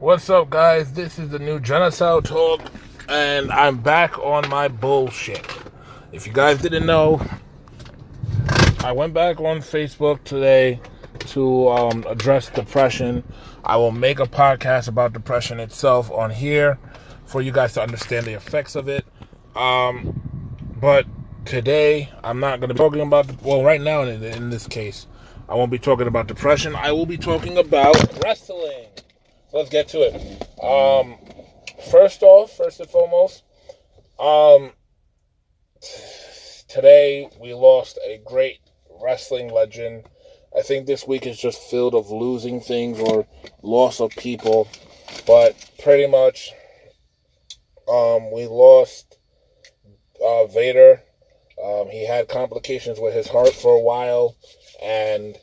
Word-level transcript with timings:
What's 0.00 0.30
up, 0.30 0.48
guys? 0.48 0.94
This 0.94 1.18
is 1.18 1.28
the 1.28 1.38
new 1.38 1.60
Genocide 1.60 2.24
Talk, 2.24 2.62
and 3.10 3.52
I'm 3.52 3.76
back 3.76 4.18
on 4.18 4.48
my 4.48 4.66
bullshit. 4.66 5.46
If 6.10 6.26
you 6.26 6.32
guys 6.32 6.56
didn't 6.62 6.86
know, 6.86 7.20
I 8.78 8.92
went 8.92 9.12
back 9.12 9.40
on 9.40 9.58
Facebook 9.58 10.24
today 10.24 10.80
to 11.18 11.68
um, 11.68 12.06
address 12.08 12.48
depression. 12.48 13.22
I 13.62 13.76
will 13.76 13.90
make 13.90 14.20
a 14.20 14.24
podcast 14.24 14.88
about 14.88 15.12
depression 15.12 15.60
itself 15.60 16.10
on 16.10 16.30
here 16.30 16.78
for 17.26 17.42
you 17.42 17.52
guys 17.52 17.74
to 17.74 17.82
understand 17.82 18.24
the 18.24 18.32
effects 18.32 18.76
of 18.76 18.88
it. 18.88 19.04
Um, 19.54 20.18
but 20.80 21.04
today, 21.44 22.10
I'm 22.24 22.40
not 22.40 22.58
going 22.58 22.68
to 22.68 22.74
be 22.74 22.78
talking 22.78 23.02
about, 23.02 23.42
well, 23.42 23.62
right 23.62 23.82
now 23.82 24.00
in, 24.04 24.24
in 24.24 24.48
this 24.48 24.66
case, 24.66 25.06
I 25.46 25.56
won't 25.56 25.70
be 25.70 25.78
talking 25.78 26.06
about 26.06 26.26
depression. 26.26 26.74
I 26.74 26.90
will 26.90 27.04
be 27.04 27.18
talking 27.18 27.58
about 27.58 28.24
wrestling. 28.24 28.86
Let's 29.52 29.70
get 29.70 29.88
to 29.88 30.02
it. 30.02 30.14
Um, 30.62 31.16
first 31.90 32.22
off, 32.22 32.52
first 32.56 32.78
and 32.78 32.88
foremost, 32.88 33.42
um, 34.18 34.70
today 36.68 37.28
we 37.40 37.54
lost 37.54 37.98
a 38.06 38.20
great 38.24 38.60
wrestling 39.02 39.52
legend. 39.52 40.04
I 40.56 40.62
think 40.62 40.86
this 40.86 41.06
week 41.06 41.26
is 41.26 41.36
just 41.36 41.60
filled 41.68 41.94
of 41.96 42.10
losing 42.10 42.60
things 42.60 43.00
or 43.00 43.26
loss 43.62 44.00
of 44.00 44.10
people, 44.10 44.68
but 45.26 45.56
pretty 45.82 46.06
much, 46.06 46.52
um, 47.88 48.30
we 48.30 48.46
lost 48.46 49.18
uh, 50.24 50.46
Vader. 50.46 51.02
Um, 51.62 51.88
he 51.88 52.06
had 52.06 52.28
complications 52.28 53.00
with 53.00 53.14
his 53.14 53.28
heart 53.28 53.52
for 53.52 53.74
a 53.74 53.80
while, 53.80 54.36
and 54.80 55.36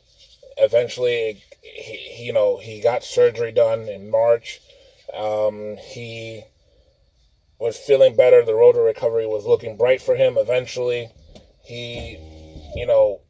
eventually 0.58 1.42
he, 1.62 2.24
you 2.24 2.32
know, 2.32 2.58
he 2.58 2.80
got 2.80 3.02
surgery 3.02 3.52
done 3.52 3.88
in 3.88 4.10
March. 4.10 4.60
Um, 5.14 5.76
he 5.76 6.42
was 7.58 7.76
feeling 7.76 8.14
better. 8.14 8.44
The 8.44 8.54
road 8.54 8.72
to 8.72 8.80
recovery 8.80 9.26
was 9.26 9.46
looking 9.46 9.76
bright 9.76 10.00
for 10.00 10.14
him. 10.14 10.36
Eventually, 10.38 11.08
he, 11.62 12.18
you 12.74 12.86
know, 12.86 13.20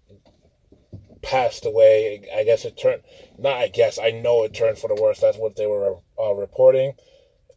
passed 1.23 1.65
away. 1.65 2.29
I 2.35 2.45
guess 2.45 2.65
it 2.65 2.77
turned, 2.77 3.03
not 3.39 3.57
I 3.57 3.69
guess, 3.69 3.99
I 3.99 4.11
know 4.11 4.45
it 4.45 4.55
turned 4.55 4.79
for 4.79 4.89
the 4.89 5.01
worse. 5.01 5.21
That's 5.21 5.39
what 5.39 5.57
they 5.57 5.67
were 5.67 5.97
uh, 6.21 6.35
reporting. 6.35 6.95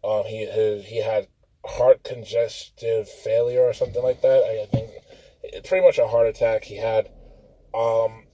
Um, 0.04 0.24
he 0.26 0.46
his, 0.46 0.86
he 0.86 1.02
had 1.02 1.28
heart 1.64 2.04
congestive 2.04 3.08
failure 3.08 3.62
or 3.62 3.74
something 3.74 4.02
like 4.02 4.22
that. 4.22 4.44
I, 4.44 4.64
I 4.64 4.66
think 4.66 4.92
pretty 5.66 5.86
much 5.86 6.00
a 6.00 6.08
heart 6.08 6.28
attack. 6.28 6.64
He 6.64 6.78
had, 6.78 7.10
um, 7.74 8.26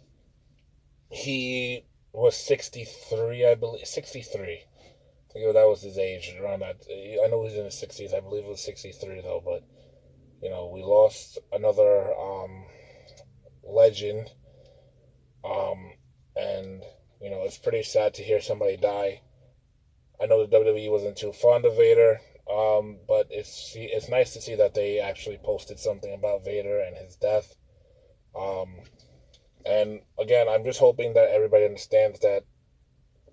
he 1.10 1.86
was 2.14 2.36
63, 2.36 3.46
I 3.46 3.56
believe. 3.56 3.86
63. 3.86 4.44
I 4.44 5.34
think 5.34 5.54
that 5.54 5.68
was 5.68 5.82
his 5.82 5.98
age 5.98 6.36
around 6.42 6.62
that. 6.62 6.84
I 6.90 7.28
know 7.28 7.44
he's 7.44 7.56
in 7.56 7.66
his 7.66 7.76
60s. 7.76 8.14
I 8.14 8.20
believe 8.20 8.46
it 8.46 8.50
was 8.50 8.62
63 8.62 9.22
though. 9.22 9.42
But 9.44 9.64
you 10.42 10.50
know, 10.50 10.72
we 10.74 10.84
lost 10.84 11.40
another 11.52 12.14
um, 12.16 12.66
legend, 13.64 14.30
um, 15.44 15.92
and 16.36 16.84
you 17.22 17.30
know, 17.30 17.44
it's 17.44 17.58
pretty 17.58 17.84
sad 17.84 18.14
to 18.16 18.24
hear 18.24 18.42
somebody 18.42 18.78
die. 18.78 19.22
I 20.22 20.26
know 20.26 20.46
the 20.46 20.58
WWE 20.58 20.92
wasn't 20.92 21.18
too 21.18 21.34
fond 21.34 21.66
of 21.66 21.76
Vader, 21.76 22.20
um, 22.52 22.98
but 23.08 23.28
it's 23.30 23.74
it's 23.76 24.10
nice 24.10 24.34
to 24.34 24.42
see 24.42 24.56
that 24.56 24.74
they 24.74 25.00
actually 25.00 25.40
posted 25.44 25.80
something 25.80 26.14
about 26.14 26.46
Vader 26.46 26.80
and 26.80 26.96
his 26.98 27.16
death. 27.16 27.56
Um, 28.36 28.76
and 29.66 30.02
again, 30.18 30.48
I'm 30.48 30.64
just 30.64 30.80
hoping 30.80 31.14
that 31.14 31.30
everybody 31.30 31.66
understands 31.66 32.20
that 32.20 32.44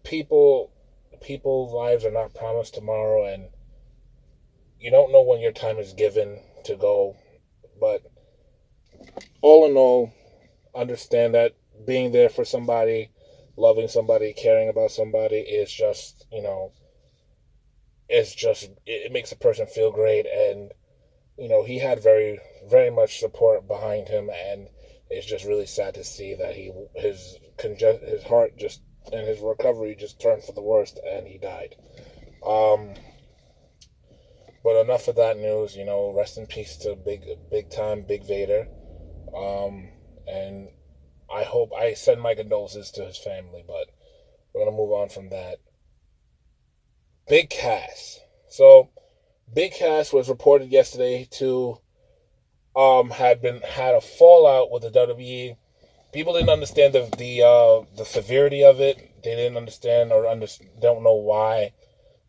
people 0.03 0.71
people's 1.21 1.73
lives 1.73 2.05
are 2.05 2.11
not 2.11 2.35
promised 2.35 2.75
tomorrow 2.75 3.25
and 3.25 3.49
you 4.79 4.91
don't 4.91 5.13
know 5.13 5.23
when 5.23 5.41
your 5.41 5.53
time 5.53 5.79
is 5.79 5.95
given 5.95 6.41
to 6.65 6.77
go. 6.77 7.17
But 7.81 8.03
all 9.41 9.65
in 9.67 9.77
all, 9.77 10.13
understand 10.75 11.35
that 11.35 11.53
being 11.87 12.13
there 12.13 12.29
for 12.29 12.45
somebody, 12.45 13.11
loving 13.57 13.89
somebody, 13.89 14.33
caring 14.33 14.69
about 14.69 14.91
somebody 14.91 15.39
is 15.39 15.73
just, 15.73 16.27
you 16.31 16.43
know, 16.43 16.73
it's 18.09 18.35
just 18.35 18.71
it 18.85 19.11
makes 19.11 19.33
a 19.33 19.37
person 19.37 19.67
feel 19.67 19.91
great 19.91 20.27
and 20.27 20.73
you 21.39 21.49
know, 21.49 21.65
he 21.65 21.79
had 21.79 22.01
very 22.01 22.39
very 22.69 22.91
much 22.91 23.19
support 23.19 23.67
behind 23.67 24.09
him 24.09 24.31
and 24.31 24.69
it's 25.11 25.27
just 25.27 25.45
really 25.45 25.67
sad 25.67 25.95
to 25.95 26.05
see 26.05 26.35
that 26.35 26.55
he 26.55 26.73
his 26.95 27.37
conge- 27.57 28.03
his 28.03 28.23
heart 28.25 28.57
just 28.57 28.83
and 29.13 29.27
his 29.27 29.41
recovery 29.41 29.95
just 29.99 30.21
turned 30.21 30.43
for 30.43 30.53
the 30.53 30.63
worst 30.63 30.99
and 31.07 31.27
he 31.27 31.39
died. 31.39 31.77
Um, 32.45 32.95
but 34.63 34.81
enough 34.81 35.09
of 35.09 35.17
that 35.17 35.39
news. 35.39 35.77
You 35.77 35.85
know, 35.85 36.13
rest 36.17 36.39
in 36.39 36.47
peace 36.47 36.77
to 36.79 36.97
big 36.97 37.23
big 37.51 37.71
time 37.71 38.03
Big 38.03 38.25
Vader. 38.27 38.67
Um, 39.37 39.91
and 40.27 40.69
I 41.31 41.43
hope 41.45 41.73
I 41.77 41.95
send 41.95 42.21
my 42.21 42.35
condolences 42.35 42.91
to 42.93 43.05
his 43.05 43.19
family. 43.19 43.65
But 43.67 43.89
we're 44.53 44.65
gonna 44.65 44.77
move 44.77 44.93
on 44.93 45.09
from 45.09 45.31
that. 45.31 45.59
Big 47.29 47.51
Cass. 47.51 48.21
So, 48.49 48.91
Big 49.53 49.73
Cass 49.73 50.13
was 50.13 50.29
reported 50.29 50.71
yesterday 50.71 51.27
to 51.33 51.79
um, 52.77 53.11
had 53.11 53.41
been 53.41 53.61
had 53.61 53.95
a 53.95 54.01
fallout 54.01 54.71
with 54.71 54.83
the 54.83 54.91
WWE. 54.91 55.57
People 56.13 56.35
didn't 56.35 56.51
understand 56.51 56.95
the 56.95 57.09
the 57.17 57.43
uh, 57.43 57.85
the 57.97 58.05
severity 58.05 58.65
of 58.65 58.81
it. 58.81 59.23
They 59.23 59.35
didn't 59.35 59.57
understand 59.57 60.13
or 60.13 60.27
under, 60.27 60.47
don't 60.81 61.03
know 61.03 61.15
why 61.15 61.73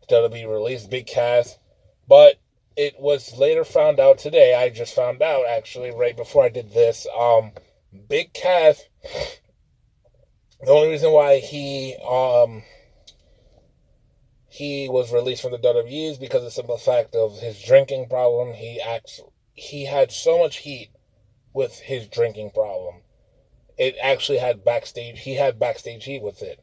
the 0.08 0.14
WWE 0.14 0.48
released 0.48 0.90
Big 0.90 1.06
Cass, 1.06 1.58
but 2.08 2.36
it 2.76 2.98
was 3.00 3.36
later 3.36 3.64
found 3.64 4.00
out 4.00 4.18
today. 4.18 4.54
I 4.54 4.68
just 4.70 4.94
found 4.94 5.22
out 5.22 5.46
actually 5.46 5.90
right 5.90 6.16
before 6.16 6.44
I 6.44 6.48
did 6.48 6.72
this. 6.72 7.06
Um, 7.16 7.52
Big 8.08 8.32
Cass. 8.32 8.82
The 10.60 10.70
only 10.70 10.88
reason 10.88 11.12
why 11.12 11.38
he 11.38 11.96
um 12.08 12.62
he 14.48 14.88
was 14.88 15.12
released 15.12 15.42
from 15.42 15.52
the 15.52 15.58
WWE 15.58 16.12
is 16.12 16.18
because 16.18 16.38
of 16.38 16.44
the 16.44 16.50
simple 16.50 16.78
fact 16.78 17.14
of 17.14 17.38
his 17.38 17.60
drinking 17.62 18.08
problem. 18.08 18.54
He 18.54 18.80
acts 18.80 19.20
he 19.56 19.86
had 19.86 20.12
so 20.12 20.38
much 20.38 20.58
heat 20.58 20.90
with 21.52 21.78
his 21.80 22.06
drinking 22.06 22.50
problem. 22.50 22.96
It 23.78 23.96
actually 24.00 24.38
had 24.38 24.64
backstage. 24.64 25.20
He 25.20 25.34
had 25.34 25.58
backstage 25.58 26.04
heat 26.04 26.22
with 26.22 26.42
it. 26.42 26.62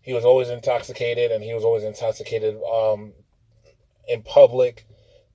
He 0.00 0.12
was 0.12 0.24
always 0.24 0.50
intoxicated, 0.50 1.32
and 1.32 1.42
he 1.42 1.54
was 1.54 1.64
always 1.64 1.84
intoxicated 1.84 2.56
um, 2.62 3.12
in 4.06 4.22
public. 4.22 4.86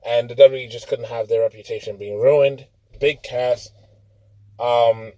And 0.06 0.30
the 0.30 0.36
WWE 0.36 0.70
just 0.70 0.88
couldn't 0.88 1.08
have 1.08 1.28
their 1.28 1.42
reputation 1.42 1.98
being 1.98 2.20
ruined. 2.20 2.68
Big 3.00 3.24
Cass. 3.24 3.70
um, 4.60 5.14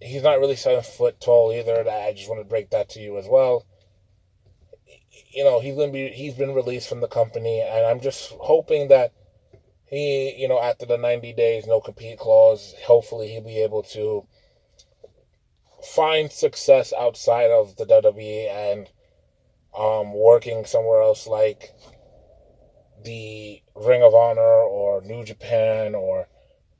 he's 0.00 0.22
not 0.22 0.38
really 0.38 0.56
seven 0.56 0.82
foot 0.82 1.20
tall 1.20 1.52
either. 1.52 1.88
I 1.88 2.12
just 2.14 2.28
want 2.28 2.40
to 2.40 2.48
break 2.48 2.70
that 2.70 2.88
to 2.90 3.00
you 3.00 3.18
as 3.18 3.26
well. 3.28 3.66
You 5.30 5.44
know, 5.44 5.60
he's 5.60 5.76
gonna 5.76 5.92
be 5.92 6.08
he's 6.08 6.34
been 6.34 6.54
released 6.54 6.88
from 6.88 7.00
the 7.00 7.08
company, 7.08 7.60
and 7.60 7.86
I'm 7.86 8.00
just 8.00 8.32
hoping 8.40 8.88
that 8.88 9.12
he, 9.90 10.34
you 10.36 10.48
know, 10.48 10.60
after 10.60 10.84
the 10.84 10.98
90 10.98 11.32
days, 11.32 11.66
no 11.66 11.80
compete 11.80 12.18
clause, 12.18 12.74
hopefully 12.84 13.28
he'll 13.28 13.42
be 13.42 13.62
able 13.62 13.82
to 13.84 14.26
find 15.82 16.30
success 16.30 16.92
outside 16.98 17.50
of 17.50 17.76
the 17.76 17.86
WWE 17.86 18.50
and 18.50 18.90
um, 19.76 20.12
working 20.12 20.64
somewhere 20.64 21.00
else 21.00 21.26
like 21.26 21.72
the 23.04 23.62
Ring 23.74 24.02
of 24.02 24.14
Honor 24.14 24.40
or 24.42 25.00
New 25.02 25.24
Japan 25.24 25.94
or 25.94 26.28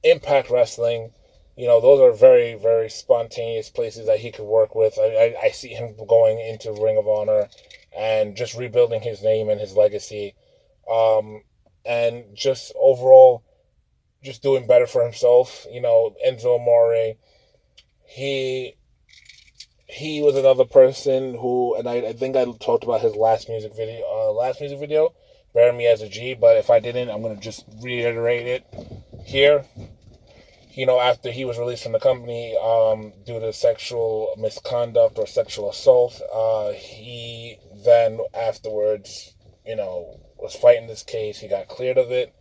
Impact 0.02 0.50
Wrestling. 0.50 1.12
You 1.56 1.66
know, 1.66 1.80
those 1.80 2.00
are 2.00 2.12
very, 2.12 2.54
very 2.54 2.91
spontaneous 2.91 3.70
places 3.70 4.06
that 4.06 4.20
he 4.20 4.30
could 4.30 4.44
work 4.44 4.74
with. 4.74 4.98
I, 4.98 5.04
I, 5.04 5.36
I 5.44 5.50
see 5.50 5.68
him 5.68 5.94
going 6.06 6.38
into 6.41 6.72
Ring 6.72 6.98
of 6.98 7.08
Honor 7.08 7.48
and 7.97 8.36
just 8.36 8.54
rebuilding 8.56 9.00
his 9.00 9.22
name 9.22 9.48
and 9.48 9.60
his 9.60 9.76
legacy. 9.76 10.34
Um, 10.91 11.42
and 11.88 12.36
just 12.36 12.72
overall 12.78 13.42
just 14.22 14.42
doing 14.42 14.66
better 14.66 14.86
for 14.86 15.02
himself. 15.02 15.66
You 15.70 15.80
know, 15.80 16.14
Enzo 16.24 16.60
Amore, 16.60 17.14
he 18.04 18.74
he 19.86 20.20
was 20.20 20.36
another 20.36 20.66
person 20.66 21.34
who, 21.34 21.74
and 21.74 21.88
I, 21.88 21.94
I 22.08 22.12
think 22.12 22.36
I 22.36 22.44
talked 22.44 22.84
about 22.84 23.00
his 23.00 23.16
last 23.16 23.48
music 23.48 23.74
video, 23.74 24.04
uh, 24.06 24.32
last 24.32 24.60
music 24.60 24.78
video, 24.78 25.14
"Bury 25.54 25.72
Me 25.72 25.86
as 25.86 26.02
a 26.02 26.08
G." 26.08 26.34
But 26.34 26.58
if 26.58 26.68
I 26.70 26.78
didn't, 26.78 27.10
I'm 27.10 27.22
gonna 27.22 27.36
just 27.36 27.64
reiterate 27.82 28.46
it 28.46 28.64
here. 29.24 29.64
You 30.70 30.86
know, 30.86 31.00
after 31.00 31.32
he 31.32 31.44
was 31.44 31.58
released 31.58 31.82
from 31.82 31.92
the 31.92 31.98
company 31.98 32.56
um, 32.56 33.12
due 33.26 33.40
to 33.40 33.52
sexual 33.52 34.34
misconduct 34.38 35.18
or 35.18 35.26
sexual 35.26 35.70
assault, 35.70 36.20
uh, 36.32 36.70
he 36.70 37.58
then 37.84 38.20
afterwards, 38.32 39.34
you 39.66 39.74
know, 39.74 40.20
was 40.38 40.54
fighting 40.54 40.86
this 40.86 41.02
case. 41.02 41.38
He 41.38 41.48
got 41.48 41.68
cleared 41.68 41.98
of 41.98 42.10
it. 42.10 42.34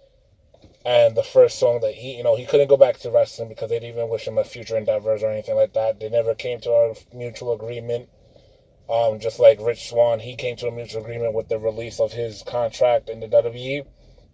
And 0.85 1.15
the 1.15 1.23
first 1.23 1.59
song 1.59 1.81
that 1.81 1.95
he, 1.95 2.15
you 2.15 2.23
know, 2.23 2.35
he 2.35 2.45
couldn't 2.45 2.69
go 2.69 2.77
back 2.77 2.97
to 2.99 3.11
wrestling 3.11 3.49
because 3.49 3.69
they 3.69 3.79
didn't 3.79 3.95
even 3.95 4.09
wish 4.09 4.27
him 4.27 4.37
a 4.37 4.43
future 4.43 4.77
endeavors 4.77 5.21
or 5.21 5.29
anything 5.29 5.55
like 5.55 5.73
that. 5.73 5.99
They 5.99 6.09
never 6.09 6.33
came 6.33 6.61
to 6.61 6.71
a 6.71 6.93
mutual 7.13 7.53
agreement. 7.53 8.09
Um, 8.89 9.19
just 9.19 9.37
like 9.37 9.59
Rich 9.59 9.89
Swann, 9.89 10.21
he 10.21 10.37
came 10.37 10.55
to 10.57 10.67
a 10.67 10.71
mutual 10.71 11.01
agreement 11.01 11.33
with 11.33 11.49
the 11.49 11.59
release 11.59 11.99
of 11.99 12.13
his 12.13 12.41
contract 12.43 13.09
in 13.09 13.19
the 13.19 13.27
WWE. 13.27 13.85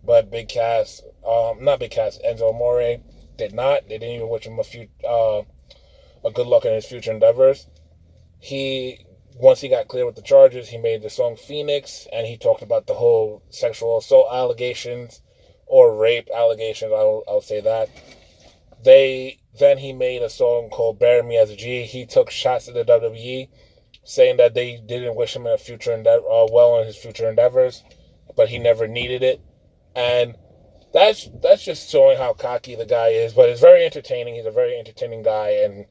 But 0.06 0.30
Big 0.30 0.50
Cass, 0.50 1.02
um, 1.28 1.64
not 1.64 1.80
Big 1.80 1.92
Cass, 1.92 2.20
Enzo 2.24 2.54
Amore 2.54 2.98
did 3.38 3.54
not. 3.54 3.88
They 3.88 3.98
didn't 3.98 4.16
even 4.16 4.30
wish 4.30 4.46
him 4.46 4.60
a 4.60 4.64
few, 4.64 4.90
uh, 5.08 5.42
a 6.24 6.32
good 6.32 6.46
luck 6.46 6.66
in 6.66 6.74
his 6.74 6.86
future 6.86 7.12
endeavors. 7.12 7.68
He 8.40 9.06
once 9.36 9.62
he 9.62 9.70
got 9.70 9.88
clear 9.88 10.06
with 10.06 10.16
the 10.16 10.22
charges, 10.22 10.70
he 10.70 10.78
made 10.78 11.02
the 11.02 11.10
song 11.10 11.36
Phoenix, 11.36 12.08
and 12.12 12.28
he 12.28 12.38
talked 12.38 12.62
about 12.62 12.88
the 12.88 12.94
whole 12.94 13.42
sexual 13.50 13.98
assault 13.98 14.28
allegations 14.32 15.22
or 15.66 15.96
rape 15.96 16.30
allegations. 16.34 16.92
I'll, 16.94 17.24
I'll 17.28 17.42
say 17.42 17.62
that. 17.62 17.90
They 18.84 19.40
then 19.58 19.78
he 19.78 19.94
made 19.94 20.22
a 20.22 20.30
song 20.30 20.70
called 20.70 21.00
"Bury 21.00 21.24
Me 21.24 21.38
as 21.38 21.50
a 21.50 21.56
G." 21.56 21.84
He 21.84 22.06
took 22.06 22.30
shots 22.30 22.68
at 22.68 22.74
the 22.74 22.84
WWE, 22.84 23.50
saying 24.04 24.38
that 24.38 24.54
they 24.54 24.78
didn't 24.78 25.16
wish 25.16 25.36
him 25.36 25.48
a 25.48 25.58
future 25.58 25.94
uh, 25.94 26.48
well 26.52 26.80
in 26.80 26.86
his 26.86 26.98
future 26.98 27.30
endeavors, 27.30 27.84
but 28.36 28.50
he 28.50 28.60
never 28.60 28.88
needed 28.88 29.24
it, 29.24 29.42
and 29.96 30.36
that's 30.94 31.30
that's 31.42 31.64
just 31.64 31.90
showing 31.90 32.18
how 32.18 32.34
cocky 32.34 32.76
the 32.76 32.86
guy 32.86 33.10
is. 33.10 33.34
But 33.34 33.50
it's 33.50 33.62
very 33.62 33.86
entertaining. 33.86 34.36
He's 34.36 34.46
a 34.46 34.52
very 34.52 34.78
entertaining 34.78 35.24
guy, 35.24 35.52
and 35.52 35.86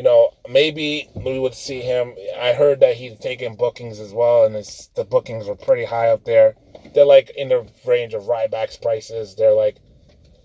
you 0.00 0.04
know, 0.04 0.30
maybe 0.48 1.10
we 1.14 1.38
would 1.38 1.52
see 1.52 1.82
him. 1.82 2.14
I 2.40 2.54
heard 2.54 2.80
that 2.80 2.96
he's 2.96 3.18
taking 3.18 3.54
bookings 3.54 4.00
as 4.00 4.14
well, 4.14 4.46
and 4.46 4.54
the 4.54 5.04
bookings 5.04 5.46
were 5.46 5.54
pretty 5.54 5.84
high 5.84 6.08
up 6.08 6.24
there. 6.24 6.54
They're 6.94 7.04
like 7.04 7.28
in 7.36 7.50
the 7.50 7.68
range 7.86 8.14
of 8.14 8.22
Ryback's 8.22 8.78
prices. 8.78 9.34
They're 9.34 9.52
like 9.52 9.76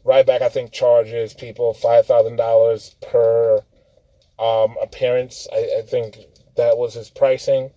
Ryback, 0.04 0.42
I 0.42 0.50
think, 0.50 0.74
charges 0.74 1.34
people 1.34 1.74
five 1.74 2.06
thousand 2.06 2.36
dollars 2.36 2.98
per 3.02 3.63
um, 4.38 4.75
appearance. 4.81 5.48
I, 5.54 5.78
I, 5.78 5.81
think 5.84 6.18
that 6.57 6.78
was 6.78 6.96
his 6.96 7.10
pricing. 7.10 7.72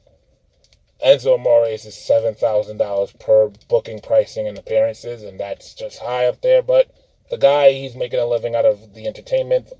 Enzo 1.06 1.36
Amore's 1.36 1.84
is 1.84 1.94
seven 1.94 2.34
thousand 2.34 2.78
dollars 2.78 3.12
per 3.20 3.52
booking 3.68 4.00
pricing 4.00 4.48
and 4.48 4.58
appearances, 4.58 5.22
and 5.22 5.38
that's 5.38 5.74
just 5.74 6.00
high 6.00 6.26
up 6.26 6.42
there. 6.42 6.60
But 6.60 6.90
the 7.30 7.38
guy, 7.38 7.70
he's 7.70 7.94
making 7.94 8.18
a 8.18 8.26
living 8.26 8.56
out 8.56 8.64
of 8.64 8.94
the 8.94 9.06
entertainment 9.06 9.72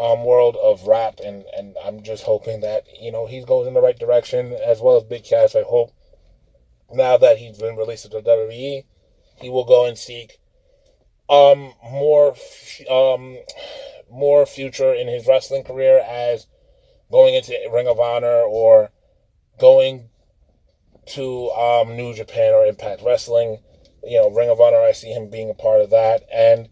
um, 0.00 0.24
world 0.24 0.56
of 0.62 0.86
rap, 0.86 1.20
and, 1.24 1.44
and 1.56 1.76
I'm 1.84 2.02
just 2.02 2.24
hoping 2.24 2.60
that 2.62 2.84
you 2.98 3.12
know 3.12 3.26
he 3.26 3.44
goes 3.44 3.66
in 3.66 3.74
the 3.74 3.82
right 3.82 3.98
direction 3.98 4.56
as 4.66 4.80
well 4.80 4.96
as 4.96 5.04
Big 5.04 5.24
Cass. 5.24 5.54
I 5.54 5.62
hope 5.62 5.92
now 6.90 7.16
that 7.18 7.36
he's 7.36 7.58
been 7.58 7.76
released 7.76 8.04
to 8.04 8.08
the 8.08 8.22
WWE, 8.22 8.84
he 9.40 9.50
will 9.50 9.64
go 9.64 9.86
and 9.86 9.98
seek 9.98 10.38
um 11.28 11.72
more 11.84 12.34
um 12.90 13.38
more 14.10 14.44
future 14.44 14.92
in 14.92 15.06
his 15.06 15.28
wrestling 15.28 15.62
career 15.62 16.00
as 16.00 16.46
going 17.12 17.34
into 17.34 17.54
Ring 17.72 17.86
of 17.86 18.00
Honor 18.00 18.42
or 18.42 18.90
going 19.60 20.08
to 21.06 21.50
um, 21.50 21.96
New 21.96 22.14
Japan 22.14 22.54
or 22.54 22.64
Impact 22.66 23.02
Wrestling. 23.04 23.58
You 24.02 24.18
know, 24.18 24.30
Ring 24.30 24.48
of 24.48 24.60
Honor, 24.60 24.80
I 24.80 24.92
see 24.92 25.12
him 25.12 25.28
being 25.28 25.50
a 25.50 25.54
part 25.54 25.82
of 25.82 25.90
that, 25.90 26.22
and 26.32 26.68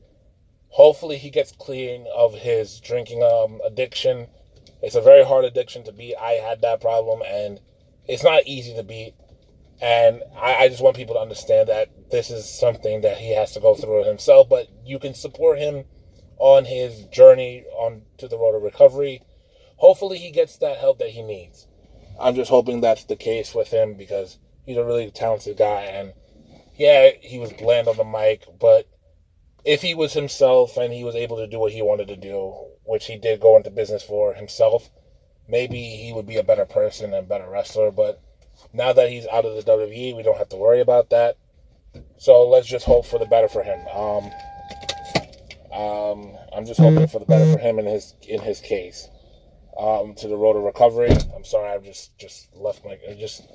hopefully 0.68 1.18
he 1.18 1.30
gets 1.30 1.52
clean 1.52 2.06
of 2.14 2.34
his 2.34 2.80
drinking 2.80 3.22
um, 3.22 3.60
addiction. 3.64 4.26
It's 4.82 4.94
a 4.94 5.00
very 5.00 5.24
hard 5.24 5.44
addiction 5.44 5.84
to 5.84 5.92
beat. 5.92 6.14
I 6.20 6.32
had 6.32 6.60
that 6.62 6.80
problem, 6.80 7.22
and 7.26 7.60
it's 8.06 8.22
not 8.22 8.46
easy 8.46 8.74
to 8.74 8.82
beat. 8.82 9.14
And 9.80 10.22
I, 10.36 10.54
I 10.54 10.68
just 10.68 10.82
want 10.82 10.96
people 10.96 11.14
to 11.14 11.20
understand 11.20 11.68
that 11.68 12.10
this 12.10 12.30
is 12.30 12.48
something 12.48 13.02
that 13.02 13.18
he 13.18 13.34
has 13.34 13.52
to 13.52 13.60
go 13.60 13.74
through 13.74 14.04
himself. 14.04 14.48
But 14.48 14.68
you 14.84 14.98
can 14.98 15.14
support 15.14 15.58
him 15.58 15.84
on 16.38 16.64
his 16.64 17.04
journey 17.06 17.64
on 17.76 18.02
to 18.18 18.28
the 18.28 18.38
road 18.38 18.56
of 18.56 18.62
recovery. 18.62 19.22
Hopefully, 19.76 20.18
he 20.18 20.30
gets 20.30 20.56
that 20.58 20.78
help 20.78 20.98
that 20.98 21.10
he 21.10 21.22
needs. 21.22 21.66
I'm 22.20 22.34
just 22.34 22.50
hoping 22.50 22.80
that's 22.80 23.04
the 23.04 23.16
case 23.16 23.54
with 23.54 23.68
him 23.68 23.94
because 23.94 24.38
he's 24.66 24.76
a 24.76 24.84
really 24.84 25.10
talented 25.10 25.56
guy. 25.56 25.82
And 25.82 26.12
yeah, 26.76 27.10
he 27.20 27.38
was 27.38 27.52
bland 27.52 27.86
on 27.86 27.96
the 27.96 28.04
mic, 28.04 28.44
but 28.58 28.88
if 29.64 29.82
he 29.82 29.94
was 29.94 30.12
himself 30.12 30.76
and 30.76 30.92
he 30.92 31.04
was 31.04 31.14
able 31.14 31.36
to 31.36 31.46
do 31.46 31.58
what 31.58 31.72
he 31.72 31.82
wanted 31.82 32.08
to 32.08 32.16
do, 32.16 32.54
which 32.84 33.06
he 33.06 33.16
did 33.16 33.40
go 33.40 33.56
into 33.56 33.70
business 33.70 34.02
for 34.02 34.34
himself, 34.34 34.90
maybe 35.48 35.78
he 35.78 36.12
would 36.12 36.26
be 36.26 36.36
a 36.36 36.42
better 36.42 36.64
person 36.64 37.12
and 37.14 37.28
better 37.28 37.48
wrestler. 37.48 37.90
But 37.90 38.22
now 38.72 38.92
that 38.92 39.10
he's 39.10 39.26
out 39.26 39.44
of 39.44 39.54
the 39.56 39.70
WWE, 39.70 40.16
we 40.16 40.22
don't 40.22 40.38
have 40.38 40.48
to 40.50 40.56
worry 40.56 40.80
about 40.80 41.10
that. 41.10 41.36
So 42.18 42.48
let's 42.48 42.66
just 42.66 42.84
hope 42.84 43.06
for 43.06 43.18
the 43.18 43.26
better 43.26 43.48
for 43.48 43.62
him. 43.62 43.80
Um, 43.88 44.30
um, 45.72 46.36
I'm 46.54 46.66
just 46.66 46.80
hoping 46.80 47.06
for 47.06 47.18
the 47.18 47.26
better 47.26 47.52
for 47.52 47.58
him 47.58 47.78
in 47.78 47.86
his 47.86 48.14
in 48.26 48.40
his 48.40 48.60
case. 48.60 49.08
Um, 49.78 50.14
to 50.16 50.26
the 50.26 50.36
road 50.36 50.56
of 50.56 50.64
recovery. 50.64 51.12
I'm 51.36 51.44
sorry, 51.44 51.70
I've 51.70 51.84
just 51.84 52.18
just 52.18 52.54
left 52.56 52.84
my 52.84 52.98
just 53.18 53.46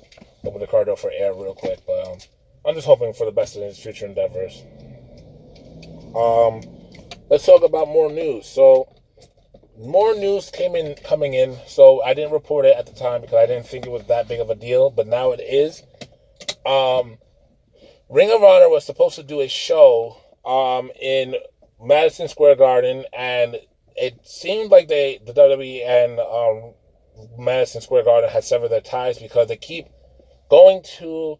opened 0.44 0.62
the 0.62 0.66
car 0.66 0.84
door 0.84 0.96
for 0.96 1.10
air 1.10 1.34
real 1.34 1.54
quick, 1.54 1.80
but 1.86 2.06
um, 2.06 2.18
I'm 2.64 2.74
just 2.74 2.86
hoping 2.86 3.12
for 3.12 3.26
the 3.26 3.32
best 3.32 3.56
in 3.56 3.62
his 3.62 3.78
future 3.78 4.06
endeavors. 4.06 4.62
Um, 6.16 6.62
let's 7.30 7.46
talk 7.46 7.62
about 7.62 7.88
more 7.88 8.10
news. 8.10 8.46
So, 8.46 8.88
more 9.78 10.14
news 10.14 10.50
came 10.50 10.76
in 10.76 10.94
coming 10.94 11.34
in. 11.34 11.56
So 11.66 12.02
I 12.02 12.14
didn't 12.14 12.32
report 12.32 12.64
it 12.64 12.76
at 12.76 12.86
the 12.86 12.92
time 12.92 13.20
because 13.20 13.36
I 13.36 13.46
didn't 13.46 13.66
think 13.66 13.86
it 13.86 13.90
was 13.90 14.04
that 14.06 14.28
big 14.28 14.40
of 14.40 14.50
a 14.50 14.54
deal, 14.54 14.90
but 14.90 15.06
now 15.06 15.32
it 15.32 15.40
is. 15.40 15.82
Um, 16.64 17.18
Ring 18.08 18.30
of 18.30 18.42
Honor 18.42 18.68
was 18.68 18.84
supposed 18.84 19.16
to 19.16 19.22
do 19.22 19.40
a 19.40 19.48
show 19.48 20.16
um, 20.44 20.90
in 21.00 21.34
Madison 21.82 22.28
Square 22.28 22.56
Garden, 22.56 23.04
and 23.12 23.56
it 23.96 24.26
seemed 24.26 24.70
like 24.70 24.88
they, 24.88 25.20
the 25.24 25.32
WWE 25.32 25.86
and 25.86 26.20
um, 26.20 26.74
Madison 27.38 27.80
Square 27.80 28.04
Garden, 28.04 28.30
had 28.30 28.44
severed 28.44 28.68
their 28.68 28.80
ties 28.80 29.18
because 29.18 29.48
they 29.48 29.56
keep 29.56 29.86
going 30.50 30.82
to 30.98 31.38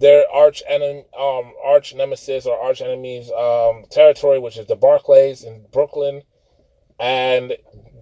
their 0.00 0.24
arch 0.32 0.62
enemy, 0.68 1.04
um, 1.18 1.52
arch 1.64 1.94
nemesis 1.94 2.46
or 2.46 2.58
arch 2.58 2.80
enemies 2.80 3.30
um, 3.32 3.84
territory, 3.90 4.38
which 4.38 4.56
is 4.56 4.66
the 4.66 4.76
Barclays 4.76 5.42
in 5.42 5.64
Brooklyn, 5.72 6.22
and 7.00 7.56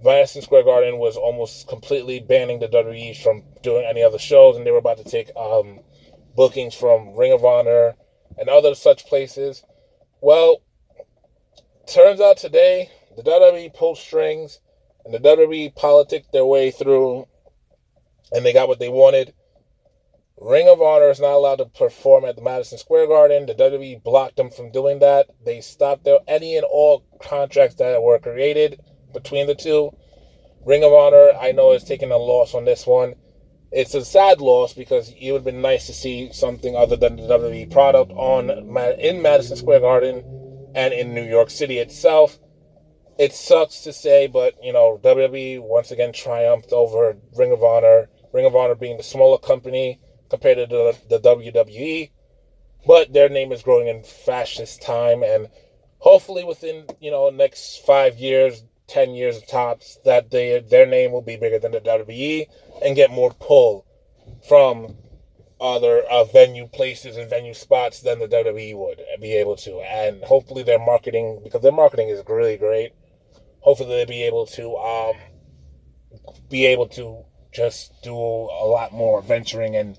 Madison 0.05 0.43
Square 0.43 0.65
Garden 0.65 0.99
was 0.99 1.17
almost 1.17 1.69
completely 1.69 2.21
banning 2.21 2.61
the 2.61 2.69
WWE 2.69 3.17
from 3.23 3.43
doing 3.63 3.87
any 3.89 4.03
other 4.03 4.19
shows, 4.19 4.57
and 4.57 4.67
they 4.67 4.71
were 4.71 4.79
about 4.79 4.99
to 4.99 5.05
take 5.05 5.35
um, 5.37 5.81
bookings 6.35 6.75
from 6.75 7.17
Ring 7.17 7.33
of 7.33 7.45
Honor 7.45 7.95
and 8.39 8.49
other 8.49 8.75
such 8.75 9.07
places. 9.07 9.63
Well, 10.21 10.63
turns 11.87 12.21
out 12.21 12.37
today 12.37 12.91
the 13.17 13.23
WWE 13.23 13.73
pulled 13.75 13.99
strings, 13.99 14.61
and 15.05 15.15
the 15.15 15.19
WWE 15.19 15.75
politicked 15.75 16.33
their 16.33 16.45
way 16.45 16.71
through, 16.71 17.27
and 18.33 18.45
they 18.45 18.53
got 18.53 18.69
what 18.69 18.81
they 18.81 18.91
wanted 18.91 19.33
Ring 20.39 20.69
of 20.69 20.83
Honor 20.83 21.09
is 21.09 21.19
not 21.19 21.33
allowed 21.33 21.57
to 21.57 21.65
perform 21.65 22.27
at 22.27 22.37
the 22.37 22.43
Madison 22.43 22.77
Square 22.77 23.07
Garden. 23.07 23.47
The 23.47 23.55
WWE 23.55 24.03
blocked 24.03 24.37
them 24.37 24.51
from 24.51 24.71
doing 24.71 24.99
that. 24.99 25.31
They 25.43 25.63
stopped 25.63 26.05
their, 26.05 26.19
any 26.29 26.57
and 26.57 26.67
all 26.71 27.07
contracts 27.23 27.77
that 27.77 28.03
were 28.03 28.19
created 28.19 28.79
between 29.15 29.47
the 29.47 29.55
two. 29.55 29.97
Ring 30.67 30.85
of 30.85 30.93
Honor, 30.93 31.31
I 31.41 31.53
know, 31.53 31.73
is 31.73 31.85
taking 31.85 32.11
a 32.11 32.19
loss 32.19 32.55
on 32.55 32.67
this 32.67 32.87
one. 32.87 33.15
It's 33.73 33.95
a 33.95 34.05
sad 34.05 34.43
loss 34.43 34.75
because 34.75 35.09
it 35.09 35.33
would 35.33 35.39
have 35.39 35.45
been 35.45 35.63
nice 35.63 35.87
to 35.87 35.95
see 35.95 36.31
something 36.33 36.77
other 36.77 36.97
than 36.97 37.17
the 37.17 37.23
WWE 37.23 37.71
product 37.71 38.13
on 38.13 38.51
in 39.01 39.23
Madison 39.23 39.57
Square 39.57 39.81
Garden 39.81 40.71
and 40.75 40.93
in 40.93 41.15
New 41.15 41.25
York 41.25 41.49
City 41.49 41.79
itself. 41.79 42.39
It 43.19 43.33
sucks 43.33 43.81
to 43.85 43.93
say, 43.93 44.27
but 44.27 44.55
you 44.63 44.75
know, 44.75 45.01
WWE 45.03 45.63
once 45.63 45.91
again 45.91 46.13
triumphed 46.13 46.73
over 46.73 47.17
Ring 47.37 47.53
of 47.53 47.63
Honor. 47.63 48.11
Ring 48.35 48.45
of 48.45 48.55
Honor 48.55 48.75
being 48.75 48.99
the 48.99 49.03
smaller 49.03 49.39
company 49.39 49.99
compared 50.29 50.59
to 50.59 50.67
the, 50.67 51.19
the 51.19 51.21
WWE. 51.21 52.11
But 52.87 53.13
their 53.13 53.29
name 53.29 53.53
is 53.53 53.63
growing 53.63 53.89
in 53.89 54.03
fascist 54.03 54.83
time, 54.83 55.23
and 55.23 55.49
hopefully 55.99 56.45
within 56.45 56.87
you 57.01 57.11
know 57.11 57.31
next 57.31 57.85
five 57.85 58.17
years, 58.19 58.63
ten 58.87 59.15
years 59.15 59.43
tops, 59.43 59.99
that 60.05 60.31
they 60.31 60.61
their 60.61 60.87
name 60.87 61.13
will 61.13 61.23
be 61.23 61.37
bigger 61.37 61.59
than 61.59 61.73
the 61.73 61.81
WWE 61.81 62.47
and 62.85 62.97
get 62.97 63.11
more 63.11 63.33
pull 63.41 63.85
from 64.49 64.95
other 65.61 66.03
uh, 66.11 66.25
venue 66.25 66.67
places 66.69 67.17
and 67.17 67.31
venue 67.31 67.55
spots 67.55 68.01
than 68.01 68.19
the 68.19 68.29
WWE 68.29 68.77
would 68.77 69.01
be 69.21 69.33
able 69.35 69.57
to. 69.57 69.81
And 69.81 70.23
hopefully 70.23 70.63
their 70.63 70.79
marketing, 70.79 71.41
because 71.43 71.63
their 71.63 71.73
marketing 71.73 72.09
is 72.09 72.23
really 72.29 72.57
great, 72.57 72.93
hopefully 73.61 73.97
they'll 73.97 74.07
be 74.07 74.25
able 74.25 74.47
to 74.47 74.77
um, 74.77 75.15
be 76.51 76.67
able 76.67 76.89
to 76.89 77.25
just 77.53 78.03
do 78.03 78.15
a 78.15 78.67
lot 78.67 78.93
more 78.93 79.23
venturing 79.23 79.77
and 79.77 79.99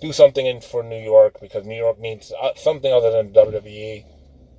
do 0.00 0.12
something 0.12 0.46
in 0.46 0.60
for 0.60 0.82
New 0.82 1.02
York 1.02 1.38
because 1.40 1.66
New 1.66 1.76
York 1.76 1.98
needs 1.98 2.32
uh, 2.40 2.50
something 2.56 2.92
other 2.92 3.10
than 3.10 3.32
WWE. 3.32 4.04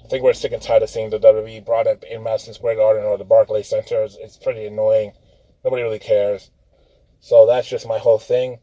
I 0.04 0.08
think 0.08 0.24
we're 0.24 0.34
sick 0.34 0.52
and 0.54 0.62
tired 0.62 0.84
of 0.84 0.90
seeing 0.90 1.10
the 1.10 1.20
WWE 1.20 1.66
brought 1.66 1.88
up 1.88 2.04
in 2.04 2.24
Madison 2.24 2.54
Square 2.54 2.76
Garden 2.76 3.04
or 3.04 3.18
the 3.18 3.26
Barclays 3.26 3.68
Center. 3.68 4.08
It's, 4.20 4.38
pretty 4.38 4.66
annoying. 4.66 5.12
Nobody 5.64 5.84
really 5.84 6.00
cares. 6.00 6.50
So 7.20 7.46
that's 7.46 7.68
just 7.68 7.88
my 7.88 7.98
whole 7.98 8.20
thing. 8.20 8.60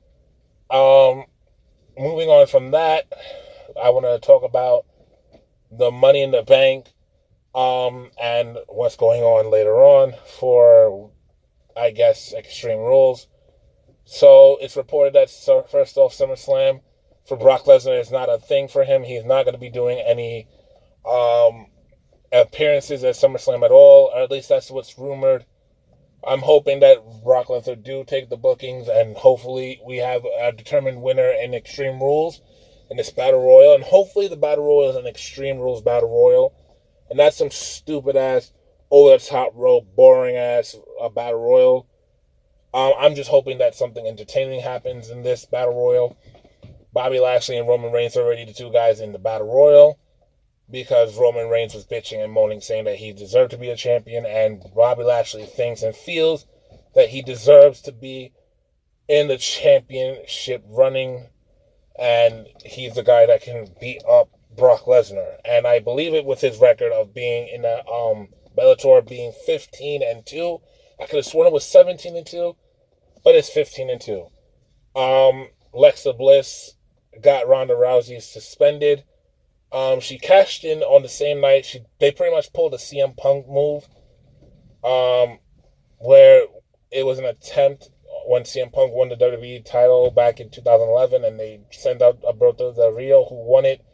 Um, 0.71 1.25
moving 1.99 2.31
on 2.31 2.47
from 2.47 2.71
that, 2.71 3.13
I 3.81 3.91
want 3.91 4.07
to 4.07 4.27
talk 4.27 4.43
about 4.43 4.87
the 5.71 5.91
Money 5.91 6.23
in 6.23 6.31
the 6.31 6.43
Bank 6.43 6.87
um, 7.55 8.11
and 8.21 8.59
what's 8.69 8.97
going 8.97 9.23
on 9.23 9.51
later 9.51 9.77
on 9.77 10.15
for, 10.39 11.11
I 11.77 11.91
guess, 11.91 12.33
Extreme 12.33 12.79
Rules. 12.79 13.27
So 14.05 14.59
it's 14.61 14.77
reported 14.77 15.15
that 15.15 15.31
first 15.71 15.97
off, 15.97 16.15
SummerSlam 16.15 16.81
for 17.27 17.37
Brock 17.37 17.65
Lesnar 17.65 18.01
is 18.01 18.11
not 18.11 18.29
a 18.29 18.39
thing 18.39 18.69
for 18.69 18.85
him. 18.85 19.03
He's 19.03 19.25
not 19.25 19.45
going 19.45 19.55
to 19.55 19.61
be 19.61 19.71
doing 19.71 19.99
any 19.99 20.47
um, 21.09 21.67
appearances 22.33 23.03
at 23.03 23.15
SummerSlam 23.15 23.65
at 23.65 23.71
all, 23.71 24.11
or 24.15 24.23
at 24.23 24.31
least 24.31 24.49
that's 24.49 24.71
what's 24.71 24.99
rumored. 24.99 25.47
I'm 26.27 26.41
hoping 26.41 26.81
that 26.81 26.99
Brock 27.23 27.49
Lesnar 27.49 27.83
do 27.83 28.05
take 28.05 28.29
the 28.29 28.37
bookings, 28.37 28.89
and 28.89 29.17
hopefully 29.17 29.81
we 29.85 29.99
have 29.99 30.25
a 30.41 30.53
determined 30.53 31.03
winner 31.03 31.31
in 31.31 31.55
Extreme 31.55 32.01
Rules 32.01 32.41
in 32.91 32.97
this 32.97 33.11
Battle 33.11 33.43
Royal, 33.43 33.75
and 33.75 33.85
hopefully 33.85 34.29
the 34.29 34.37
Battle 34.37 34.65
Royal 34.65 34.91
is 34.91 34.97
an 34.97 35.07
Extreme 35.07 35.59
Rules 35.59 35.83
Battle 35.83 36.11
Royal, 36.11 36.55
and 37.09 37.19
not 37.19 37.35
some 37.35 37.51
stupid 37.51 38.17
ass, 38.17 38.53
over 38.91 39.17
the 39.17 39.25
top 39.25 39.53
rope, 39.55 39.87
boring 39.97 40.37
ass 40.37 40.77
uh, 41.01 41.09
Battle 41.09 41.41
Royal. 41.41 41.87
Um, 42.75 42.93
I'm 42.99 43.15
just 43.15 43.31
hoping 43.31 43.59
that 43.59 43.77
something 43.77 44.05
entertaining 44.05 44.61
happens 44.61 45.09
in 45.09 45.23
this 45.23 45.45
Battle 45.45 45.75
Royal. 45.75 46.17
Bobby 46.93 47.21
Lashley 47.21 47.57
and 47.57 47.69
Roman 47.69 47.93
Reigns 47.93 48.17
are 48.17 48.23
already 48.23 48.45
the 48.45 48.53
two 48.53 48.73
guys 48.73 48.99
in 48.99 49.13
the 49.13 49.19
Battle 49.21 49.47
Royal 49.47 49.97
because 50.69 51.17
Roman 51.17 51.49
Reigns 51.49 51.73
was 51.73 51.87
bitching 51.87 52.23
and 52.23 52.33
moaning, 52.33 52.61
saying 52.61 52.85
that 52.87 52.97
he 52.97 53.13
deserved 53.13 53.53
to 53.53 53.59
be 53.59 53.71
a 53.71 53.77
champion, 53.77 54.27
and 54.27 54.61
Bobby 54.75 55.05
Lashley 55.05 55.47
thinks 55.47 55.85
and 55.85 55.95
feels 55.95 56.47
that 56.97 57.11
he 57.11 57.23
deserves 57.23 57.81
to 57.83 57.93
be 57.93 58.33
in 59.07 59.29
the 59.29 59.37
championship 59.39 60.65
running, 60.69 61.29
and 61.97 62.49
he's 62.65 62.95
the 62.95 63.05
guy 63.05 63.25
that 63.27 63.43
can 63.43 63.69
beat 63.81 64.03
up 64.09 64.31
Brock 64.57 64.87
Lesnar. 64.87 65.37
And 65.45 65.65
I 65.65 65.79
believe 65.79 66.13
it 66.13 66.25
with 66.25 66.41
his 66.41 66.59
record 66.59 66.91
of 66.91 67.15
being 67.15 67.47
in 67.49 67.63
the 67.63 67.87
um, 67.87 68.31
Bellator 68.59 69.07
being 69.07 69.33
15 69.47 70.03
and 70.03 70.27
2. 70.27 70.59
I 71.01 71.07
could 71.07 71.17
have 71.17 71.27
sworn 71.27 71.47
it 71.47 71.53
was 71.53 71.65
17 71.65 72.17
and 72.17 72.27
2, 72.27 72.57
but 73.25 73.35
it's 73.35 73.49
15 73.51 73.91
and 73.91 74.01
2. 74.01 74.21
Um, 74.95 75.49
Lexa 75.75 76.17
Bliss 76.17 76.75
got 77.23 77.49
Ronda 77.49 77.75
Rousey 77.75 78.21
suspended 78.23 79.05
um, 79.75 79.99
she 79.99 80.19
cashed 80.19 80.63
in 80.65 80.85
on 80.85 81.03
the 81.03 81.09
same 81.09 81.41
night. 81.41 81.65
She 81.65 81.81
they 81.99 82.13
pretty 82.13 82.33
much 82.33 82.53
pulled 82.53 82.75
a 82.75 82.79
CM 82.79 83.17
Punk 83.17 83.49
move, 83.49 83.89
um, 84.85 85.41
where 85.99 86.45
it 86.93 87.05
was 87.05 87.19
an 87.19 87.25
attempt 87.25 87.91
when 88.27 88.45
CM 88.45 88.73
Punk 88.73 88.93
won 88.93 89.09
the 89.09 89.17
WWE 89.17 89.65
title 89.65 90.13
back 90.13 90.39
in 90.39 90.49
2011, 90.49 91.25
and 91.25 91.41
they 91.41 91.61
sent 91.73 92.03
out 92.03 92.23
Alberto 92.25 92.73
Del 92.73 92.93
Rio, 92.93 93.25
who 93.25 93.35
won 93.35 93.65
it 93.65 93.85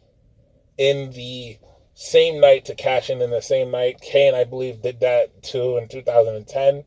in 0.77 1.13
the 1.13 1.57
same 1.95 2.41
night 2.41 2.67
to 2.67 2.75
cash 2.75 3.09
in 3.09 3.23
in 3.23 3.31
the 3.31 3.41
same 3.41 3.71
night. 3.71 4.03
Kane, 4.03 4.35
I 4.35 4.45
believe, 4.45 4.83
did 4.83 5.01
that 5.01 5.43
too 5.43 5.79
in 5.79 5.89
2010. 5.89 6.85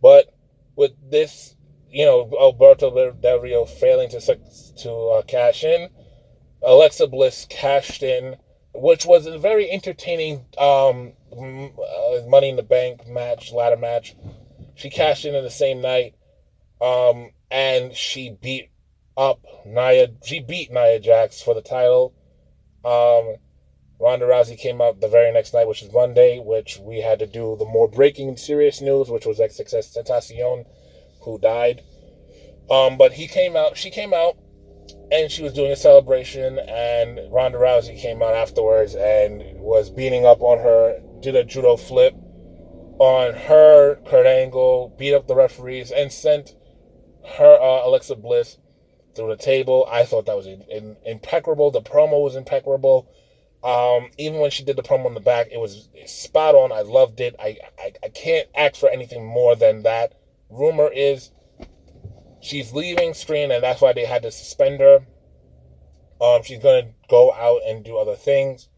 But 0.00 0.32
with 0.76 0.92
this, 1.10 1.56
you 1.90 2.04
know, 2.04 2.30
Alberto 2.40 3.12
Del 3.12 3.40
Rio 3.40 3.64
failing 3.64 4.08
to 4.10 4.20
to 4.20 4.90
uh, 4.90 5.22
cash 5.22 5.64
in, 5.64 5.88
Alexa 6.62 7.06
Bliss 7.06 7.46
cashed 7.48 8.02
in, 8.02 8.36
which 8.74 9.06
was 9.06 9.26
a 9.26 9.38
very 9.38 9.70
entertaining 9.70 10.46
um, 10.58 11.12
uh, 11.32 12.26
Money 12.26 12.50
in 12.50 12.56
the 12.56 12.62
Bank 12.62 13.06
match, 13.06 13.52
ladder 13.52 13.76
match. 13.76 14.16
She 14.74 14.90
cashed 14.90 15.24
in 15.24 15.34
in 15.34 15.44
the 15.44 15.50
same 15.50 15.80
night, 15.80 16.14
um, 16.80 17.30
and 17.50 17.94
she 17.94 18.36
beat 18.40 18.70
up 19.16 19.40
Nia. 19.64 20.08
She 20.24 20.40
beat 20.40 20.72
Nia 20.72 20.98
Jax 20.98 21.40
for 21.40 21.54
the 21.54 21.62
title. 21.62 22.14
Um, 22.84 23.36
Ronda 24.04 24.26
Rousey 24.26 24.58
came 24.58 24.82
out 24.82 25.00
the 25.00 25.08
very 25.08 25.32
next 25.32 25.54
night, 25.54 25.66
which 25.66 25.82
is 25.82 25.90
Monday, 25.90 26.38
which 26.38 26.78
we 26.78 27.00
had 27.00 27.18
to 27.20 27.26
do 27.26 27.56
the 27.58 27.64
more 27.64 27.88
breaking 27.88 28.36
serious 28.36 28.82
news, 28.82 29.08
which 29.08 29.24
was 29.24 29.38
XXXTentacion, 29.38 30.66
who 31.22 31.38
died. 31.38 31.80
Um, 32.70 32.98
but 32.98 33.14
he 33.14 33.26
came 33.26 33.56
out. 33.56 33.78
She 33.78 33.90
came 33.90 34.12
out 34.12 34.36
and 35.10 35.32
she 35.32 35.42
was 35.42 35.54
doing 35.54 35.72
a 35.72 35.76
celebration, 35.76 36.58
and 36.58 37.32
Ronda 37.32 37.56
Rousey 37.56 37.98
came 37.98 38.22
out 38.22 38.34
afterwards 38.34 38.94
and 38.94 39.42
was 39.58 39.88
beating 39.88 40.26
up 40.26 40.42
on 40.42 40.58
her, 40.58 41.00
did 41.20 41.34
a 41.34 41.42
judo 41.42 41.78
flip 41.78 42.14
on 42.98 43.32
her, 43.32 43.96
Kurt 44.06 44.26
Angle, 44.26 44.94
beat 44.98 45.14
up 45.14 45.26
the 45.26 45.34
referees, 45.34 45.90
and 45.90 46.12
sent 46.12 46.54
her 47.38 47.58
uh, 47.58 47.86
Alexa 47.86 48.16
Bliss 48.16 48.58
through 49.16 49.28
the 49.28 49.42
table. 49.42 49.88
I 49.90 50.04
thought 50.04 50.26
that 50.26 50.36
was 50.36 50.46
in, 50.46 50.60
in, 50.70 50.98
impeccable. 51.06 51.70
The 51.70 51.80
promo 51.80 52.22
was 52.22 52.36
impeccable. 52.36 53.08
Um, 53.64 54.10
even 54.18 54.40
when 54.40 54.50
she 54.50 54.62
did 54.62 54.76
the 54.76 54.82
promo 54.82 55.06
on 55.06 55.14
the 55.14 55.20
back, 55.20 55.48
it 55.50 55.58
was 55.58 55.88
spot 56.04 56.54
on. 56.54 56.70
I 56.70 56.82
loved 56.82 57.20
it. 57.20 57.34
I, 57.38 57.56
I, 57.78 57.92
I 58.04 58.08
can't 58.10 58.46
ask 58.54 58.76
for 58.76 58.90
anything 58.90 59.24
more 59.24 59.56
than 59.56 59.82
that. 59.84 60.12
Rumor 60.50 60.90
is 60.92 61.30
she's 62.42 62.74
leaving 62.74 63.14
screen, 63.14 63.50
and 63.50 63.64
that's 63.64 63.80
why 63.80 63.94
they 63.94 64.04
had 64.04 64.22
to 64.22 64.30
suspend 64.30 64.80
her. 64.80 65.06
Um, 66.20 66.42
she's 66.42 66.62
gonna 66.62 66.90
go 67.08 67.32
out 67.32 67.62
and 67.66 67.82
do 67.82 67.96
other 67.96 68.16
things, 68.16 68.68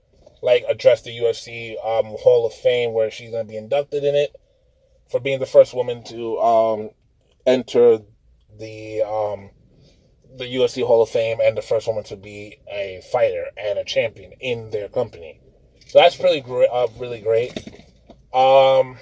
like 0.41 0.65
address 0.69 1.03
the 1.03 1.11
UFC 1.11 1.73
um, 1.85 2.15
Hall 2.21 2.47
of 2.47 2.55
Fame, 2.55 2.93
where 2.93 3.11
she's 3.11 3.33
gonna 3.33 3.45
be 3.45 3.57
inducted 3.57 4.05
in 4.05 4.15
it 4.15 4.37
for 5.11 5.19
being 5.19 5.41
the 5.41 5.47
first 5.47 5.75
woman 5.75 6.05
to 6.05 6.39
um, 6.39 6.91
enter 7.45 7.99
the 8.57 9.03
um, 9.03 9.51
the 10.37 10.45
UFC 10.45 10.85
Hall 10.87 11.03
of 11.03 11.09
Fame 11.09 11.39
and 11.43 11.57
the 11.57 11.63
first 11.63 11.87
woman 11.87 12.05
to 12.05 12.17
be 12.17 12.59
a 12.71 13.03
fighter 13.13 13.47
and 13.57 13.79
a 13.79 13.85
champion 13.85 14.33
in 14.41 14.71
their 14.71 14.89
company. 14.89 15.41
So 15.89 16.01
that's 16.01 16.19
really 16.21 16.41
great. 16.41 16.69
Uh, 16.71 16.89
really 16.99 17.21
great. 17.21 17.53
Um, 18.33 18.99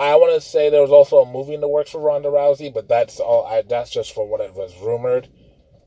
I 0.00 0.14
want 0.16 0.34
to 0.34 0.40
say 0.40 0.70
there 0.70 0.82
was 0.82 0.90
also 0.90 1.18
a 1.18 1.32
movie 1.32 1.54
in 1.54 1.60
the 1.60 1.68
works 1.68 1.90
for 1.90 2.00
Ronda 2.00 2.28
Rousey, 2.28 2.72
but 2.72 2.88
that's 2.88 3.18
all. 3.18 3.46
I, 3.46 3.62
that's 3.62 3.90
just 3.90 4.14
for 4.14 4.28
what 4.28 4.40
it 4.40 4.54
was 4.54 4.74
rumored. 4.80 5.28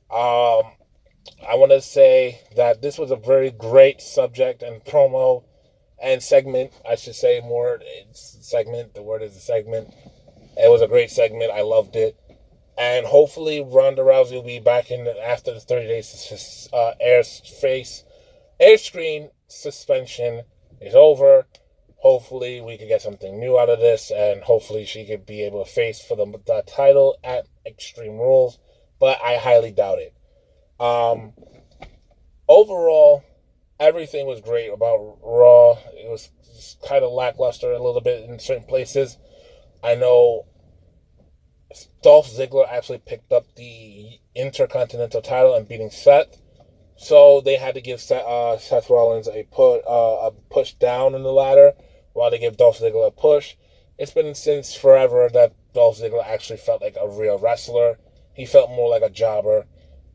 Um, 0.09 0.63
I 1.47 1.55
want 1.55 1.71
to 1.71 1.81
say 1.81 2.41
that 2.55 2.81
this 2.81 2.97
was 2.97 3.11
a 3.11 3.15
very 3.15 3.51
great 3.51 4.01
subject 4.01 4.63
and 4.63 4.83
promo 4.83 5.43
and 6.01 6.21
segment. 6.21 6.71
I 6.89 6.95
should 6.95 7.15
say 7.15 7.39
more 7.41 7.79
segment. 8.13 8.93
The 8.93 9.03
word 9.03 9.21
is 9.21 9.35
a 9.35 9.39
segment. 9.39 9.93
It 10.57 10.69
was 10.69 10.81
a 10.81 10.87
great 10.87 11.09
segment. 11.09 11.51
I 11.51 11.61
loved 11.61 11.95
it, 11.95 12.19
and 12.81 13.05
hopefully 13.05 13.61
Ronda 13.63 14.01
Rousey 14.01 14.31
will 14.31 14.41
be 14.41 14.59
back 14.59 14.89
in 14.89 15.07
after 15.07 15.53
the 15.53 15.59
thirty 15.59 15.87
days 15.87 16.67
uh, 16.73 16.93
air 16.99 17.23
face 17.23 18.03
air 18.59 18.77
screen 18.79 19.29
suspension 19.47 20.41
is 20.81 20.95
over. 20.95 21.45
Hopefully 21.97 22.59
we 22.59 22.79
could 22.79 22.87
get 22.87 23.03
something 23.03 23.39
new 23.39 23.59
out 23.59 23.69
of 23.69 23.79
this 23.79 24.09
and 24.09 24.41
hopefully 24.41 24.85
she 24.85 25.05
could 25.05 25.27
be 25.27 25.43
able 25.43 25.63
to 25.63 25.69
face 25.69 26.01
for 26.01 26.17
the, 26.17 26.25
the 26.47 26.63
title 26.65 27.19
at 27.23 27.45
extreme 27.67 28.17
rules 28.17 28.57
but 28.99 29.19
i 29.23 29.37
highly 29.37 29.71
doubt 29.71 29.99
it. 29.99 30.15
Um 30.79 31.33
overall 32.47 33.23
everything 33.79 34.25
was 34.25 34.41
great 34.41 34.73
about 34.73 35.19
raw. 35.21 35.73
It 35.93 36.09
was 36.09 36.29
kind 36.87 37.03
of 37.03 37.11
lackluster 37.11 37.71
a 37.71 37.83
little 37.83 38.01
bit 38.01 38.27
in 38.27 38.39
certain 38.39 38.65
places. 38.65 39.19
I 39.83 39.93
know 39.93 40.45
dolph 42.01 42.29
ziggler 42.29 42.67
actually 42.69 42.99
picked 42.99 43.31
up 43.31 43.45
the 43.55 44.19
intercontinental 44.35 45.21
title 45.21 45.55
and 45.55 45.67
beating 45.67 45.89
seth 45.89 46.41
so 47.01 47.41
they 47.41 47.55
had 47.55 47.73
to 47.73 47.81
give 47.81 47.99
Seth, 47.99 48.23
uh, 48.25 48.59
Seth 48.59 48.91
Rollins 48.91 49.27
a 49.27 49.41
put 49.51 49.79
uh, 49.87 50.27
a 50.27 50.31
push 50.51 50.73
down 50.73 51.15
in 51.15 51.23
the 51.23 51.33
ladder 51.33 51.73
while 52.13 52.29
they 52.29 52.37
give 52.37 52.57
Dolph 52.57 52.77
Ziggler 52.77 53.07
a 53.07 53.11
push. 53.11 53.55
It's 53.97 54.11
been 54.11 54.35
since 54.35 54.75
forever 54.75 55.27
that 55.33 55.51
Dolph 55.73 55.97
Ziggler 55.97 56.23
actually 56.23 56.57
felt 56.57 56.79
like 56.79 56.97
a 57.01 57.09
real 57.09 57.39
wrestler. 57.39 57.97
He 58.35 58.45
felt 58.45 58.69
more 58.69 58.87
like 58.87 59.01
a 59.01 59.09
jobber, 59.09 59.65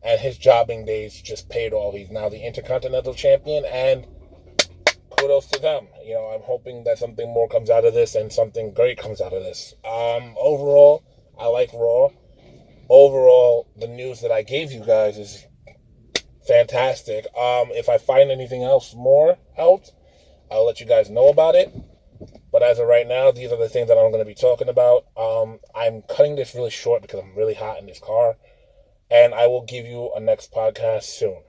and 0.00 0.20
his 0.20 0.38
jobbing 0.38 0.84
days 0.84 1.20
just 1.20 1.48
paid 1.48 1.72
off. 1.72 1.94
He's 1.94 2.08
now 2.08 2.28
the 2.28 2.46
Intercontinental 2.46 3.14
Champion, 3.14 3.64
and 3.64 4.06
kudos 5.18 5.46
to 5.48 5.60
them. 5.60 5.88
You 6.04 6.14
know, 6.14 6.26
I'm 6.36 6.42
hoping 6.42 6.84
that 6.84 6.98
something 6.98 7.28
more 7.28 7.48
comes 7.48 7.68
out 7.68 7.84
of 7.84 7.94
this 7.94 8.14
and 8.14 8.32
something 8.32 8.72
great 8.72 8.96
comes 8.96 9.20
out 9.20 9.32
of 9.32 9.42
this. 9.42 9.74
Um, 9.84 10.36
overall, 10.38 11.02
I 11.38 11.46
like 11.46 11.72
Raw. 11.72 12.08
Overall, 12.88 13.68
the 13.76 13.88
news 13.88 14.20
that 14.20 14.30
I 14.30 14.42
gave 14.42 14.72
you 14.72 14.84
guys 14.84 15.18
is 15.18 15.44
fantastic. 16.46 17.26
Um, 17.36 17.68
if 17.72 17.88
I 17.88 17.98
find 17.98 18.30
anything 18.30 18.62
else 18.62 18.94
more 18.94 19.36
out, 19.58 19.90
I'll 20.50 20.66
let 20.66 20.80
you 20.80 20.86
guys 20.86 21.10
know 21.10 21.28
about 21.28 21.54
it. 21.54 21.74
But 22.52 22.62
as 22.62 22.78
of 22.78 22.86
right 22.86 23.06
now, 23.06 23.30
these 23.30 23.52
are 23.52 23.58
the 23.58 23.68
things 23.68 23.88
that 23.88 23.98
I'm 23.98 24.10
going 24.10 24.24
to 24.24 24.28
be 24.28 24.34
talking 24.34 24.68
about. 24.68 25.06
Um, 25.16 25.58
I'm 25.74 26.02
cutting 26.02 26.36
this 26.36 26.54
really 26.54 26.70
short 26.70 27.02
because 27.02 27.20
I'm 27.20 27.36
really 27.36 27.54
hot 27.54 27.78
in 27.78 27.86
this 27.86 28.00
car. 28.00 28.36
And 29.10 29.34
I 29.34 29.46
will 29.46 29.64
give 29.64 29.84
you 29.86 30.10
a 30.16 30.20
next 30.20 30.52
podcast 30.52 31.04
soon. 31.04 31.42